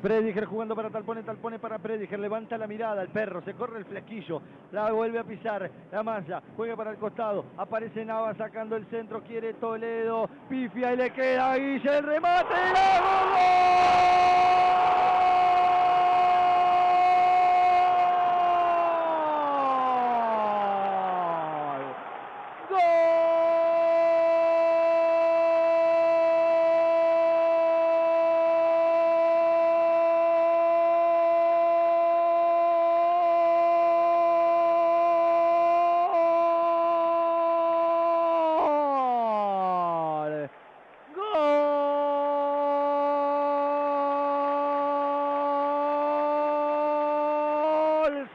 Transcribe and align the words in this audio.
Prediger 0.00 0.44
jugando 0.44 0.76
para 0.76 0.90
Talpone, 0.90 1.22
Talpone 1.22 1.58
para 1.58 1.78
Prediger, 1.78 2.18
levanta 2.18 2.56
la 2.56 2.66
mirada, 2.66 3.02
el 3.02 3.08
perro, 3.08 3.42
se 3.42 3.54
corre 3.54 3.78
el 3.80 3.84
flequillo, 3.84 4.40
la 4.72 4.92
vuelve 4.92 5.18
a 5.18 5.24
pisar, 5.24 5.70
la 5.90 6.02
malla, 6.02 6.42
juega 6.56 6.76
para 6.76 6.92
el 6.92 6.98
costado, 6.98 7.44
aparece 7.56 8.04
Nava 8.04 8.34
sacando 8.34 8.76
el 8.76 8.86
centro, 8.86 9.22
quiere 9.22 9.54
Toledo, 9.54 10.28
pifia 10.48 10.94
y 10.94 10.96
le 10.96 11.10
queda 11.10 11.56
Guille, 11.56 11.98
el 11.98 12.04
remate, 12.04 12.54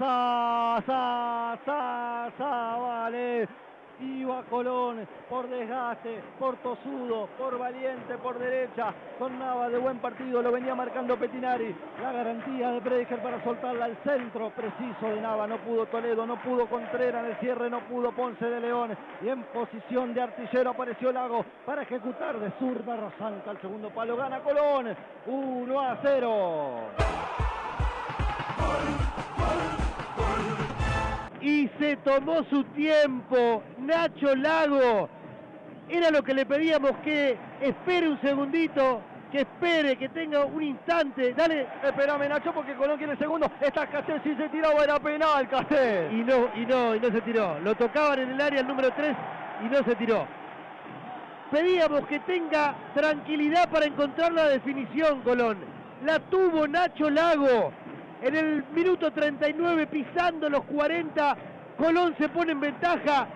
sa, 0.04 1.58
sa, 1.66 2.32
sa, 2.38 2.78
vale. 2.78 3.48
Iba 4.02 4.44
Colón 4.50 5.08
por 5.30 5.48
desgaste, 5.48 6.22
por 6.38 6.58
tosudo, 6.58 7.30
por 7.38 7.58
valiente, 7.58 8.18
por 8.18 8.38
derecha, 8.38 8.94
con 9.18 9.40
Nava 9.40 9.70
de 9.70 9.78
buen 9.78 10.00
partido, 10.00 10.42
lo 10.42 10.52
venía 10.52 10.76
marcando 10.76 11.16
Petinari. 11.16 11.74
La 12.02 12.12
garantía 12.12 12.72
de 12.72 12.82
Prediger 12.82 13.22
para 13.22 13.42
soltarla 13.44 13.86
al 13.86 13.98
centro 14.04 14.50
preciso 14.50 15.08
de 15.08 15.22
Nava. 15.22 15.48
No 15.48 15.58
pudo 15.60 15.86
Toledo, 15.86 16.26
no 16.26 16.42
pudo 16.42 16.68
Contreras 16.68 17.24
en 17.24 17.32
el 17.32 17.38
cierre, 17.38 17.70
no 17.70 17.80
pudo 17.82 18.12
Ponce 18.12 18.46
de 18.46 18.60
León. 18.60 18.98
Y 19.22 19.30
en 19.30 19.44
posición 19.44 20.14
de 20.14 20.22
artillero 20.22 20.72
apareció 20.72 21.12
Lago 21.14 21.46
para 21.66 21.84
ejecutar 21.84 22.40
de 22.40 22.52
zurda 22.60 22.98
Rosanta 22.98 23.52
al 23.52 23.62
segundo 23.62 23.90
palo. 23.92 24.18
Gana 24.18 24.40
Colón 24.42 24.94
1 25.28 25.80
a 25.80 25.98
0. 26.02 27.13
Y 31.44 31.70
se 31.78 31.98
tomó 31.98 32.44
su 32.46 32.64
tiempo. 32.66 33.62
Nacho 33.80 34.34
Lago, 34.36 35.10
era 35.90 36.10
lo 36.10 36.24
que 36.24 36.34
le 36.34 36.46
pedíamos 36.46 36.92
que 37.04 37.38
espere 37.62 38.08
un 38.08 38.22
segundito, 38.22 39.02
que 39.30 39.42
espere, 39.42 39.98
que 39.98 40.08
tenga 40.10 40.46
un 40.46 40.64
instante. 40.64 41.34
Dale. 41.34 41.68
Esperame 41.84 42.30
Nacho 42.30 42.54
porque 42.54 42.74
Colón 42.76 42.98
quiere 42.98 43.14
el 43.14 43.20
segundo. 43.20 43.52
Esta 43.60 43.88
Castel 43.88 44.22
si 44.24 44.34
se 44.36 44.48
tiraba 44.50 44.84
era 44.84 45.00
penal, 45.00 45.50
Castel. 45.50 46.14
Y 46.14 46.24
no, 46.24 46.50
y 46.56 46.66
no, 46.66 46.96
y 46.96 47.00
no 47.02 47.12
se 47.12 47.22
tiró. 47.22 47.60
Lo 47.60 47.76
tocaban 47.76 48.20
en 48.20 48.30
el 48.32 48.42
área 48.42 48.62
el 48.62 48.68
número 48.68 48.90
3 48.92 49.16
y 49.66 49.66
no 49.66 49.84
se 49.84 49.96
tiró. 49.96 50.26
Pedíamos 51.52 52.08
que 52.08 52.20
tenga 52.22 52.74
tranquilidad 52.96 53.70
para 53.70 53.86
encontrar 53.86 54.32
la 54.32 54.48
definición, 54.48 55.22
Colón. 55.22 55.58
La 56.06 56.20
tuvo 56.20 56.68
Nacho 56.68 57.10
Lago 57.10 57.83
en 58.24 58.36
el 58.36 58.64
minuto 58.74 59.12
39 59.12 59.88
pisando 59.88 60.50
los 60.50 60.64
40. 60.64 61.38
Colón 61.78 62.16
se 62.18 62.30
pone 62.30 62.54
en 62.54 62.62
ventaja. 62.62 63.28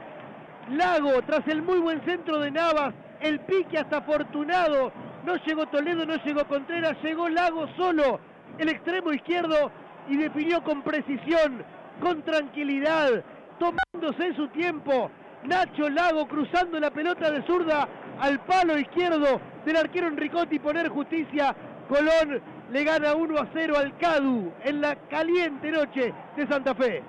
Lago, 0.72 1.22
tras 1.24 1.46
el 1.48 1.62
muy 1.62 1.80
buen 1.80 2.02
centro 2.06 2.40
de 2.40 2.52
Navas, 2.52 2.94
el 3.20 3.42
pique 3.42 3.78
hasta 3.78 3.98
afortunado. 3.98 4.92
No 5.26 5.36
llegó 5.46 5.66
Toledo, 5.66 6.06
no 6.06 6.16
llegó 6.24 6.46
Contreras, 6.46 6.96
llegó 7.04 7.28
Lago 7.28 7.68
solo, 7.76 8.20
el 8.58 8.70
extremo 8.70 9.12
izquierdo 9.12 9.72
y 10.08 10.16
definió 10.16 10.64
con 10.64 10.82
precisión, 10.84 11.64
con 12.02 12.22
tranquilidad, 12.22 13.24
tomándose 13.60 14.34
su 14.36 14.48
tiempo. 14.50 15.12
Nacho 15.44 15.90
Lago 15.90 16.28
cruzando 16.28 16.80
la 16.80 16.92
pelota 16.92 17.30
de 17.30 17.42
zurda 17.44 17.88
al 18.20 18.40
palo 18.46 18.78
izquierdo 18.78 19.42
del 19.66 19.76
arquero 19.76 20.08
Enricotti 20.08 20.60
poner 20.60 20.88
justicia. 20.88 21.54
Colón 21.88 22.42
le 22.72 22.84
gana 22.84 23.16
1 23.16 23.38
a 23.40 23.48
0 23.54 23.78
al 23.78 23.98
Cadu 23.98 24.52
en 24.64 24.82
la 24.82 24.96
caliente 24.96 25.72
noche 25.72 26.14
de 26.36 26.48
Santa 26.48 26.76
Fe. 26.76 27.02